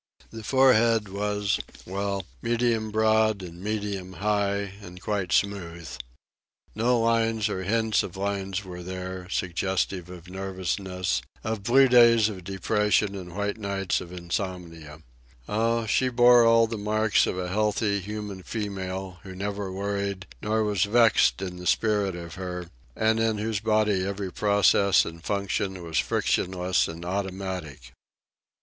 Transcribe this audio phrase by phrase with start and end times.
[0.31, 5.89] The forehead was, well, medium broad and medium high, and quite smooth.
[6.73, 12.43] No lines nor hints of lines were there, suggestive of nervousness, of blue days of
[12.43, 15.03] depression and white nights of insomnia.
[15.47, 20.63] Oh, she bore all the marks of the healthy, human female, who never worried nor
[20.63, 25.83] was vexed in the spirit of her, and in whose body every process and function
[25.83, 27.93] was frictionless and automatic.